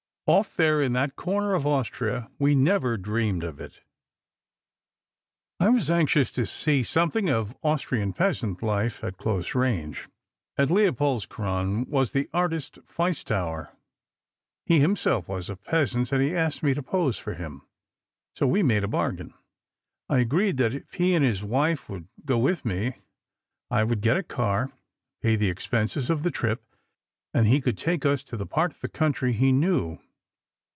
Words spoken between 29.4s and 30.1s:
knew.